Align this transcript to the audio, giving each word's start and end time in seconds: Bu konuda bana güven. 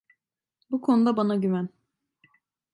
Bu 0.71 0.81
konuda 0.81 1.17
bana 1.17 1.35
güven. 1.35 1.69